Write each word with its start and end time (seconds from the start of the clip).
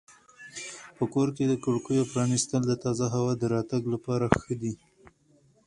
په 0.97 1.03
کور 1.13 1.27
کې 1.35 1.43
د 1.47 1.53
کړکیو 1.63 2.09
پرانیستل 2.11 2.61
د 2.67 2.73
تازه 2.83 3.05
هوا 3.15 3.33
د 3.37 3.43
راتګ 3.55 3.83
لپاره 3.93 4.25
ښه 4.39 4.53
دي. 4.61 4.73